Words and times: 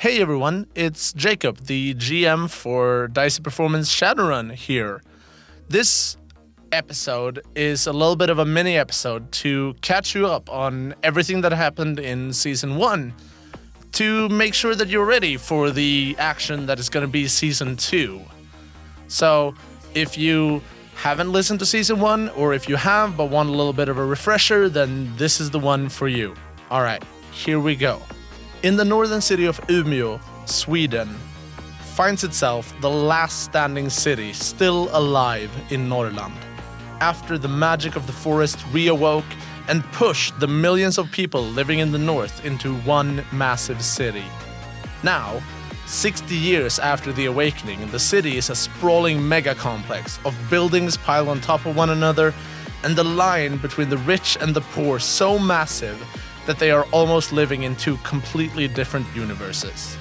Hey 0.00 0.20
everyone, 0.20 0.68
it's 0.76 1.12
Jacob, 1.12 1.58
the 1.66 1.92
GM 1.94 2.48
for 2.48 3.08
Dicey 3.08 3.42
Performance 3.42 3.92
Shadowrun 3.92 4.52
here. 4.52 5.02
This 5.68 6.16
episode 6.70 7.44
is 7.56 7.84
a 7.88 7.92
little 7.92 8.14
bit 8.14 8.30
of 8.30 8.38
a 8.38 8.44
mini 8.44 8.76
episode 8.76 9.32
to 9.42 9.74
catch 9.80 10.14
you 10.14 10.28
up 10.28 10.48
on 10.52 10.94
everything 11.02 11.40
that 11.40 11.50
happened 11.50 11.98
in 11.98 12.32
season 12.32 12.76
one 12.76 13.12
to 13.90 14.28
make 14.28 14.54
sure 14.54 14.76
that 14.76 14.86
you're 14.86 15.04
ready 15.04 15.36
for 15.36 15.72
the 15.72 16.14
action 16.20 16.66
that 16.66 16.78
is 16.78 16.88
going 16.88 17.04
to 17.04 17.10
be 17.10 17.26
season 17.26 17.76
two. 17.76 18.22
So, 19.08 19.52
if 19.96 20.16
you 20.16 20.62
haven't 20.94 21.32
listened 21.32 21.58
to 21.58 21.66
season 21.66 21.98
one, 21.98 22.28
or 22.36 22.54
if 22.54 22.68
you 22.68 22.76
have 22.76 23.16
but 23.16 23.30
want 23.30 23.48
a 23.48 23.52
little 23.52 23.72
bit 23.72 23.88
of 23.88 23.98
a 23.98 24.04
refresher, 24.04 24.68
then 24.68 25.12
this 25.16 25.40
is 25.40 25.50
the 25.50 25.58
one 25.58 25.88
for 25.88 26.06
you. 26.06 26.36
All 26.70 26.82
right, 26.82 27.02
here 27.32 27.58
we 27.58 27.74
go. 27.74 28.00
In 28.64 28.76
the 28.76 28.84
northern 28.84 29.20
city 29.20 29.44
of 29.44 29.60
Umeå, 29.68 30.20
Sweden, 30.46 31.14
finds 31.94 32.24
itself 32.24 32.74
the 32.80 32.90
last 32.90 33.44
standing 33.44 33.88
city 33.88 34.32
still 34.32 34.88
alive 34.92 35.48
in 35.70 35.88
Norrland. 35.88 36.34
After 36.98 37.38
the 37.38 37.46
magic 37.46 37.94
of 37.94 38.08
the 38.08 38.12
forest 38.12 38.58
reawoke 38.72 39.32
and 39.68 39.84
pushed 39.92 40.40
the 40.40 40.48
millions 40.48 40.98
of 40.98 41.08
people 41.12 41.44
living 41.44 41.78
in 41.78 41.92
the 41.92 41.98
north 41.98 42.44
into 42.44 42.74
one 42.78 43.24
massive 43.30 43.80
city. 43.80 44.24
Now, 45.04 45.40
60 45.86 46.34
years 46.34 46.80
after 46.80 47.12
the 47.12 47.26
awakening, 47.26 47.88
the 47.92 48.00
city 48.00 48.38
is 48.38 48.50
a 48.50 48.56
sprawling 48.56 49.28
mega 49.28 49.54
complex 49.54 50.18
of 50.24 50.36
buildings 50.50 50.96
piled 50.96 51.28
on 51.28 51.40
top 51.40 51.64
of 51.64 51.76
one 51.76 51.90
another, 51.90 52.34
and 52.82 52.96
the 52.96 53.04
line 53.04 53.58
between 53.58 53.88
the 53.88 53.98
rich 53.98 54.36
and 54.40 54.52
the 54.52 54.62
poor 54.62 54.98
so 54.98 55.38
massive 55.38 56.04
that 56.48 56.58
they 56.58 56.70
are 56.70 56.84
almost 56.92 57.30
living 57.30 57.64
in 57.64 57.76
two 57.76 57.98
completely 57.98 58.66
different 58.66 59.06
universes. 59.14 59.98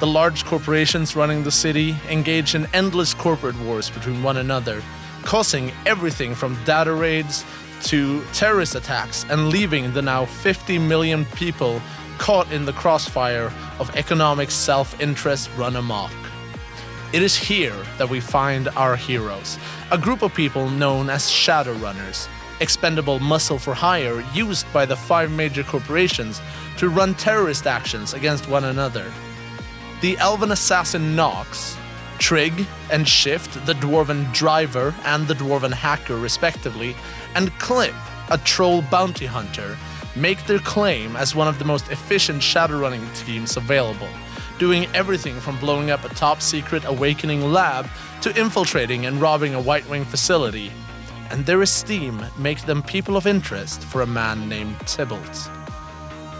The 0.00 0.08
large 0.08 0.44
corporations 0.44 1.14
running 1.14 1.44
the 1.44 1.52
city 1.52 1.94
engage 2.10 2.56
in 2.56 2.66
endless 2.74 3.14
corporate 3.14 3.56
wars 3.60 3.88
between 3.88 4.24
one 4.24 4.38
another, 4.38 4.82
causing 5.22 5.70
everything 5.86 6.34
from 6.34 6.58
data 6.64 6.92
raids 6.92 7.44
to 7.84 8.24
terrorist 8.32 8.74
attacks 8.74 9.24
and 9.30 9.50
leaving 9.50 9.92
the 9.92 10.02
now 10.02 10.24
50 10.24 10.80
million 10.80 11.24
people 11.26 11.80
caught 12.18 12.50
in 12.50 12.64
the 12.64 12.72
crossfire 12.72 13.52
of 13.78 13.94
economic 13.94 14.50
self 14.50 15.00
interest 15.00 15.48
run 15.56 15.76
amok. 15.76 16.10
It 17.12 17.22
is 17.22 17.36
here 17.36 17.76
that 17.98 18.10
we 18.10 18.18
find 18.18 18.66
our 18.70 18.96
heroes, 18.96 19.58
a 19.92 19.98
group 19.98 20.22
of 20.22 20.34
people 20.34 20.68
known 20.70 21.08
as 21.08 21.30
Shadowrunners, 21.30 22.26
expendable 22.60 23.18
muscle 23.18 23.58
for 23.58 23.74
hire 23.74 24.20
used 24.32 24.70
by 24.72 24.86
the 24.86 24.96
five 24.96 25.30
major 25.30 25.62
corporations 25.62 26.40
to 26.76 26.88
run 26.88 27.14
terrorist 27.14 27.66
actions 27.66 28.14
against 28.14 28.48
one 28.48 28.64
another. 28.64 29.10
The 30.00 30.18
elven 30.18 30.52
assassin 30.52 31.16
Nox, 31.16 31.76
Trig 32.18 32.66
and 32.90 33.08
Shift, 33.08 33.64
the 33.66 33.74
dwarven 33.74 34.32
driver 34.32 34.94
and 35.04 35.26
the 35.26 35.34
dwarven 35.34 35.72
hacker, 35.72 36.16
respectively, 36.16 36.94
and 37.34 37.56
Clip, 37.58 37.94
a 38.30 38.38
troll 38.38 38.82
bounty 38.82 39.26
hunter, 39.26 39.76
make 40.16 40.46
their 40.46 40.58
claim 40.60 41.16
as 41.16 41.34
one 41.34 41.48
of 41.48 41.58
the 41.58 41.64
most 41.64 41.90
efficient 41.90 42.40
shadowrunning 42.40 43.04
teams 43.24 43.56
available, 43.56 44.08
doing 44.58 44.86
everything 44.94 45.40
from 45.40 45.58
blowing 45.58 45.90
up 45.90 46.04
a 46.04 46.08
top 46.10 46.40
secret 46.40 46.84
awakening 46.84 47.52
lab 47.52 47.88
to 48.20 48.38
infiltrating 48.40 49.06
and 49.06 49.20
robbing 49.20 49.54
a 49.54 49.60
White 49.60 49.88
Wing 49.88 50.04
facility. 50.04 50.70
And 51.30 51.44
their 51.44 51.62
esteem 51.62 52.22
makes 52.38 52.62
them 52.62 52.82
people 52.82 53.16
of 53.16 53.26
interest 53.26 53.82
for 53.82 54.02
a 54.02 54.06
man 54.06 54.48
named 54.48 54.78
Tybalt. 54.86 55.50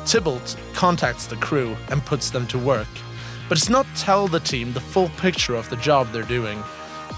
Tybalt 0.06 0.56
contacts 0.74 1.26
the 1.26 1.36
crew 1.36 1.76
and 1.90 2.04
puts 2.04 2.30
them 2.30 2.46
to 2.48 2.58
work, 2.58 2.88
but 3.48 3.58
does 3.58 3.70
not 3.70 3.86
tell 3.96 4.28
the 4.28 4.40
team 4.40 4.72
the 4.72 4.80
full 4.80 5.08
picture 5.16 5.54
of 5.54 5.68
the 5.70 5.76
job 5.76 6.12
they're 6.12 6.22
doing. 6.22 6.62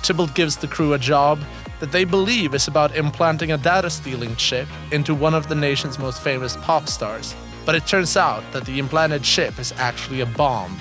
Tybalt 0.03 0.35
gives 0.35 0.57
the 0.57 0.69
crew 0.69 0.93
a 0.93 0.99
job 0.99 1.41
that 1.81 1.93
they 1.93 2.05
believe 2.05 2.55
is 2.55 2.69
about 2.69 2.97
implanting 2.97 3.53
a 3.53 3.59
data 3.59 3.91
stealing 3.91 4.35
chip 4.37 4.69
into 4.93 5.15
one 5.15 5.35
of 5.35 5.49
the 5.49 5.55
nation's 5.55 5.99
most 5.99 6.23
famous 6.23 6.57
pop 6.59 6.89
stars. 6.89 7.35
But 7.65 7.75
it 7.75 7.87
turns 7.87 8.17
out 8.17 8.45
that 8.53 8.65
the 8.65 8.79
implanted 8.79 9.25
chip 9.25 9.59
is 9.59 9.75
actually 9.77 10.21
a 10.21 10.27
bomb, 10.27 10.79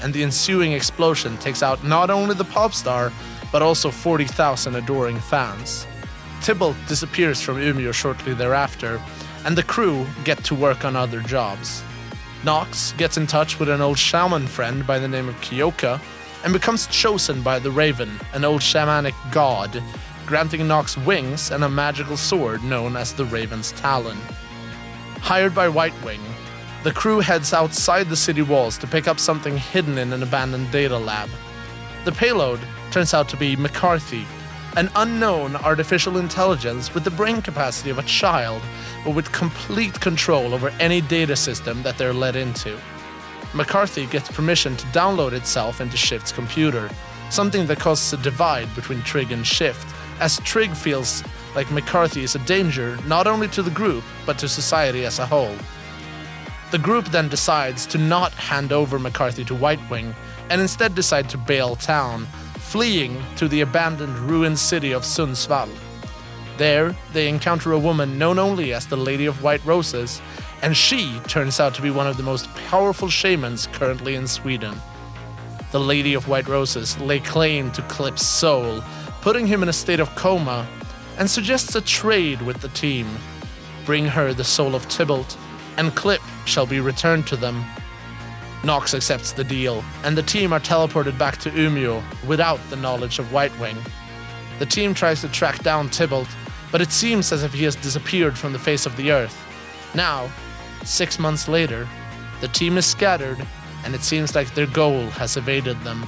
and 0.00 0.14
the 0.14 0.22
ensuing 0.22 0.72
explosion 0.72 1.36
takes 1.38 1.62
out 1.62 1.84
not 1.84 2.10
only 2.10 2.34
the 2.34 2.44
pop 2.44 2.72
star, 2.72 3.12
but 3.50 3.62
also 3.62 3.90
40,000 3.90 4.76
adoring 4.76 5.18
fans. 5.18 5.86
Tybalt 6.42 6.76
disappears 6.86 7.40
from 7.40 7.56
Umeå 7.56 7.92
shortly 7.92 8.34
thereafter, 8.34 9.00
and 9.44 9.56
the 9.56 9.62
crew 9.62 10.06
get 10.24 10.42
to 10.44 10.54
work 10.54 10.84
on 10.84 10.96
other 10.96 11.20
jobs. 11.20 11.82
Nox 12.44 12.92
gets 12.92 13.16
in 13.16 13.26
touch 13.26 13.58
with 13.58 13.68
an 13.68 13.80
old 13.80 13.98
shaman 13.98 14.46
friend 14.46 14.86
by 14.86 14.98
the 14.98 15.08
name 15.08 15.28
of 15.28 15.34
Kyoka 15.36 16.00
and 16.44 16.52
becomes 16.52 16.86
chosen 16.86 17.42
by 17.42 17.58
the 17.58 17.70
Raven, 17.70 18.10
an 18.32 18.44
old 18.44 18.60
shamanic 18.60 19.14
god, 19.32 19.82
granting 20.26 20.68
Nox 20.68 20.96
wings 20.96 21.50
and 21.50 21.64
a 21.64 21.68
magical 21.68 22.16
sword 22.16 22.62
known 22.62 22.96
as 22.96 23.12
the 23.12 23.24
Raven's 23.24 23.72
Talon. 23.72 24.18
Hired 25.20 25.54
by 25.54 25.68
White 25.68 26.00
Wing, 26.04 26.20
the 26.84 26.92
crew 26.92 27.18
heads 27.18 27.52
outside 27.52 28.08
the 28.08 28.16
city 28.16 28.42
walls 28.42 28.78
to 28.78 28.86
pick 28.86 29.08
up 29.08 29.18
something 29.18 29.58
hidden 29.58 29.98
in 29.98 30.12
an 30.12 30.22
abandoned 30.22 30.70
data 30.70 30.96
lab. 30.96 31.28
The 32.04 32.12
payload 32.12 32.60
turns 32.92 33.14
out 33.14 33.28
to 33.30 33.36
be 33.36 33.56
McCarthy, 33.56 34.24
an 34.76 34.90
unknown 34.96 35.56
artificial 35.56 36.18
intelligence 36.18 36.94
with 36.94 37.04
the 37.04 37.10
brain 37.10 37.42
capacity 37.42 37.90
of 37.90 37.98
a 37.98 38.02
child, 38.02 38.62
but 39.04 39.14
with 39.14 39.32
complete 39.32 40.00
control 40.00 40.54
over 40.54 40.68
any 40.80 41.00
data 41.00 41.34
system 41.34 41.82
that 41.82 41.98
they're 41.98 42.12
let 42.12 42.36
into. 42.36 42.78
McCarthy 43.54 44.06
gets 44.06 44.30
permission 44.30 44.76
to 44.76 44.86
download 44.88 45.32
itself 45.32 45.80
into 45.80 45.96
Shift's 45.96 46.32
computer, 46.32 46.90
something 47.30 47.66
that 47.66 47.80
causes 47.80 48.12
a 48.12 48.22
divide 48.22 48.72
between 48.74 49.02
Trig 49.02 49.32
and 49.32 49.46
Shift, 49.46 49.86
as 50.20 50.38
Trig 50.40 50.72
feels 50.72 51.24
like 51.54 51.70
McCarthy 51.70 52.22
is 52.22 52.34
a 52.34 52.40
danger 52.40 52.98
not 53.06 53.26
only 53.26 53.48
to 53.48 53.62
the 53.62 53.70
group, 53.70 54.04
but 54.26 54.38
to 54.38 54.48
society 54.48 55.04
as 55.04 55.18
a 55.18 55.26
whole. 55.26 55.56
The 56.70 56.78
group 56.78 57.06
then 57.06 57.28
decides 57.28 57.86
to 57.86 57.98
not 57.98 58.32
hand 58.34 58.72
over 58.72 58.98
McCarthy 58.98 59.44
to 59.46 59.54
White 59.54 59.80
Wing 59.88 60.14
and 60.50 60.60
instead 60.60 60.94
decide 60.94 61.28
to 61.30 61.38
bail 61.38 61.76
town, 61.76 62.26
fleeing 62.68 63.18
to 63.34 63.48
the 63.48 63.62
abandoned 63.62 64.18
ruined 64.18 64.58
city 64.58 64.92
of 64.92 65.02
Sundsvall. 65.02 65.70
There, 66.58 66.94
they 67.14 67.26
encounter 67.26 67.72
a 67.72 67.78
woman 67.78 68.18
known 68.18 68.38
only 68.38 68.74
as 68.74 68.86
the 68.86 68.96
Lady 68.96 69.24
of 69.24 69.42
White 69.42 69.64
Roses, 69.64 70.20
and 70.60 70.76
she 70.76 71.18
turns 71.20 71.60
out 71.60 71.74
to 71.76 71.82
be 71.82 71.90
one 71.90 72.06
of 72.06 72.18
the 72.18 72.22
most 72.22 72.46
powerful 72.68 73.08
shamans 73.08 73.68
currently 73.68 74.16
in 74.16 74.26
Sweden. 74.26 74.74
The 75.72 75.80
Lady 75.80 76.12
of 76.12 76.28
White 76.28 76.46
Roses 76.46 77.00
lay 77.00 77.20
claim 77.20 77.70
to 77.72 77.80
Clip's 77.82 78.26
soul, 78.26 78.84
putting 79.22 79.46
him 79.46 79.62
in 79.62 79.70
a 79.70 79.72
state 79.72 80.00
of 80.00 80.14
coma, 80.14 80.66
and 81.16 81.30
suggests 81.30 81.74
a 81.74 81.80
trade 81.80 82.42
with 82.42 82.60
the 82.60 82.68
team. 82.68 83.08
Bring 83.86 84.04
her 84.04 84.34
the 84.34 84.44
soul 84.44 84.74
of 84.74 84.86
Tybalt, 84.90 85.38
and 85.78 85.94
Clip 85.94 86.20
shall 86.44 86.66
be 86.66 86.80
returned 86.80 87.26
to 87.28 87.36
them. 87.36 87.64
Nox 88.64 88.92
accepts 88.92 89.32
the 89.32 89.44
deal, 89.44 89.84
and 90.02 90.16
the 90.16 90.22
team 90.22 90.52
are 90.52 90.60
teleported 90.60 91.16
back 91.16 91.38
to 91.38 91.50
Umeå 91.50 92.02
without 92.26 92.58
the 92.70 92.76
knowledge 92.76 93.18
of 93.18 93.32
White 93.32 93.56
Wing. 93.60 93.76
The 94.58 94.66
team 94.66 94.94
tries 94.94 95.20
to 95.20 95.28
track 95.28 95.62
down 95.62 95.88
Tybalt, 95.90 96.28
but 96.72 96.80
it 96.80 96.90
seems 96.90 97.32
as 97.32 97.44
if 97.44 97.54
he 97.54 97.64
has 97.64 97.76
disappeared 97.76 98.36
from 98.36 98.52
the 98.52 98.58
face 98.58 98.84
of 98.84 98.96
the 98.96 99.12
earth. 99.12 99.36
Now, 99.94 100.28
six 100.84 101.18
months 101.18 101.48
later, 101.48 101.88
the 102.40 102.48
team 102.48 102.76
is 102.78 102.86
scattered, 102.86 103.38
and 103.84 103.94
it 103.94 104.02
seems 104.02 104.34
like 104.34 104.52
their 104.54 104.66
goal 104.66 105.06
has 105.10 105.36
evaded 105.36 105.80
them. 105.82 106.04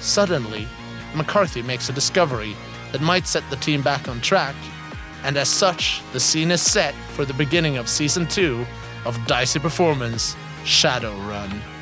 Suddenly, 0.00 0.66
McCarthy 1.14 1.62
makes 1.62 1.88
a 1.88 1.92
discovery 1.92 2.56
that 2.92 3.00
might 3.00 3.26
set 3.26 3.48
the 3.48 3.56
team 3.56 3.80
back 3.80 4.08
on 4.08 4.20
track, 4.20 4.56
and 5.22 5.36
as 5.36 5.48
such, 5.48 6.02
the 6.12 6.20
scene 6.20 6.50
is 6.50 6.60
set 6.60 6.94
for 7.10 7.24
the 7.24 7.34
beginning 7.34 7.76
of 7.76 7.88
season 7.88 8.26
two 8.26 8.66
of 9.04 9.24
Dicey 9.26 9.60
Performance 9.60 10.36
Shadowrun. 10.64 11.77